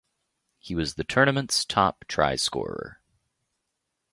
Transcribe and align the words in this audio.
He 0.57 0.73
was 0.73 0.95
the 0.95 1.03
tournament's 1.03 1.63
top 1.63 2.05
try-scorer. 2.07 2.99